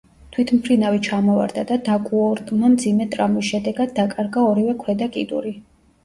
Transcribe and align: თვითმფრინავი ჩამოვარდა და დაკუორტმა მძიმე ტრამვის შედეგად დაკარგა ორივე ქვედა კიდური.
თვითმფრინავი 0.35 0.99
ჩამოვარდა 1.07 1.63
და 1.71 1.75
დაკუორტმა 1.89 2.69
მძიმე 2.75 3.07
ტრამვის 3.11 3.45
შედეგად 3.49 3.93
დაკარგა 3.99 4.47
ორივე 4.53 4.75
ქვედა 4.85 5.09
კიდური. 5.19 5.53